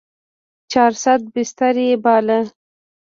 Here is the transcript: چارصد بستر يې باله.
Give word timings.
چارصد 0.71 1.21
بستر 1.35 1.75
يې 1.85 1.95
باله. 2.03 2.39